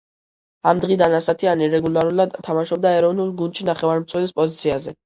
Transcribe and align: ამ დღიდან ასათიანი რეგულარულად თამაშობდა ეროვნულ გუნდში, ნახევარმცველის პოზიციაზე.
ამ 0.71 0.79
დღიდან 0.85 1.17
ასათიანი 1.17 1.69
რეგულარულად 1.75 2.35
თამაშობდა 2.49 2.95
ეროვნულ 3.03 3.35
გუნდში, 3.45 3.71
ნახევარმცველის 3.71 4.41
პოზიციაზე. 4.43 4.99